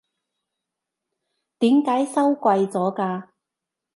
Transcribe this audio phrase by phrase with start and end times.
[1.59, 3.27] 點解收貴咗㗎？